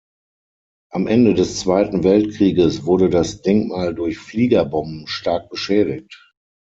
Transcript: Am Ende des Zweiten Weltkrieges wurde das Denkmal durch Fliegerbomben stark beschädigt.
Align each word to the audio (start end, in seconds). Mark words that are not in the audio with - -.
Am 0.89 1.05
Ende 1.05 1.35
des 1.35 1.59
Zweiten 1.59 2.03
Weltkrieges 2.03 2.87
wurde 2.87 3.07
das 3.11 3.43
Denkmal 3.43 3.93
durch 3.93 4.17
Fliegerbomben 4.17 5.05
stark 5.05 5.47
beschädigt. 5.51 6.33